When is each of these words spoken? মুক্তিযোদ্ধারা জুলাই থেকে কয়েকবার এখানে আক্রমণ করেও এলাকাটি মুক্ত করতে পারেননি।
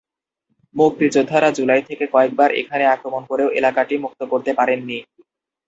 মুক্তিযোদ্ধারা 0.75 1.49
জুলাই 1.57 1.81
থেকে 1.89 2.05
কয়েকবার 2.13 2.49
এখানে 2.61 2.85
আক্রমণ 2.87 3.23
করেও 3.31 3.49
এলাকাটি 3.59 3.93
মুক্ত 3.97 4.21
করতে 4.31 4.51
পারেননি। 4.59 4.97